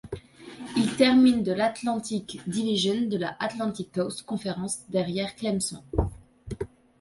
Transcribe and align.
Ils 0.77 0.95
terminent 0.95 1.43
de 1.43 1.51
l'Atlantic 1.51 2.39
Division 2.47 3.05
de 3.07 3.17
la 3.17 3.35
Atlantic 3.39 3.91
Coast 3.91 4.23
Conference 4.25 4.79
derrière 4.89 5.35
Clemson. 5.35 5.83